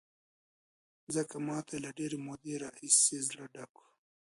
[1.15, 3.81] ځکه ما ته یې له ډېرې مودې راهیسې زړه ډک و.